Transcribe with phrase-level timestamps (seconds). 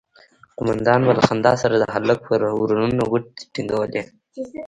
[0.57, 4.03] قومندان به له خندا سره د هلک پر ورنونو گوتې ټينگولې.